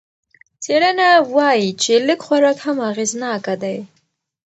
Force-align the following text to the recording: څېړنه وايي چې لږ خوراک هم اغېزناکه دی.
څېړنه 0.63 1.07
وايي 1.35 1.69
چې 1.81 1.93
لږ 2.07 2.19
خوراک 2.25 2.57
هم 2.65 2.77
اغېزناکه 2.89 3.53
دی. 3.63 3.77